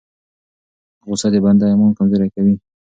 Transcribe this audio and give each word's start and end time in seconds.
غصه 1.07 1.27
د 1.33 1.35
بنده 1.45 1.65
ایمان 1.69 1.91
کمزوری 1.97 2.27
کوي. 2.35 2.55